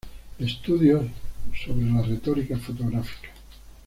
Estudios 0.39 1.05
sobre 1.63 1.85
la 1.85 2.01
retórica 2.01 2.57
fotográfica"".. 2.57 3.29